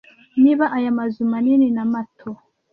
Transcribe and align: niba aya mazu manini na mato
niba 0.43 0.65
aya 0.77 0.91
mazu 0.97 1.21
manini 1.31 1.67
na 1.75 1.83
mato 1.93 2.31